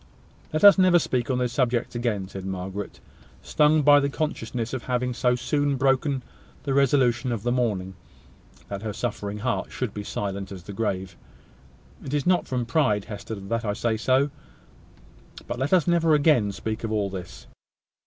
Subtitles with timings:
[0.51, 2.99] "Let us never speak on this subject again," said Margaret,
[3.43, 6.23] stung by the consciousness of having so soon broken
[6.63, 7.93] the resolution of the morning,
[8.67, 11.15] that her suffering heart should be as silent as the grave.
[12.03, 14.31] "It is not from pride, Hester, that I say so;
[15.45, 17.45] but let us never again speak of all this."